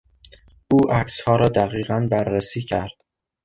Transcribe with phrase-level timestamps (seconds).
[0.71, 2.97] او عکسها را دقیقا بررسی کرد.